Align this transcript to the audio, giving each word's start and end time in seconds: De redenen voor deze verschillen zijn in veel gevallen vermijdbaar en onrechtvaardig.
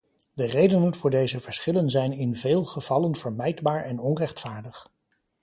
De 0.33 0.45
redenen 0.45 0.93
voor 0.95 1.09
deze 1.09 1.39
verschillen 1.39 1.89
zijn 1.89 2.11
in 2.13 2.35
veel 2.35 2.65
gevallen 2.65 3.15
vermijdbaar 3.15 3.83
en 3.83 3.99
onrechtvaardig. 3.99 4.89